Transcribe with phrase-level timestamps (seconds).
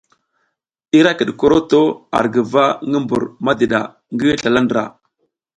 [0.97, 1.81] I ra kiɗ koroto
[2.17, 3.79] ar guva ngi mbur madiɗa
[4.15, 4.83] ngi slala ndra.